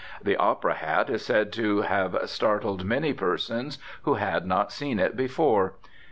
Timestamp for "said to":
1.23-1.81